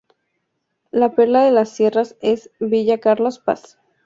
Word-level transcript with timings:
La 0.89 1.13
perla 1.13 1.43
de 1.45 1.51
las 1.51 1.69
sierras 1.75 2.15
es 2.21 2.49
Villa 2.59 2.97
Carlos 2.99 3.37
Paz. 3.37 3.77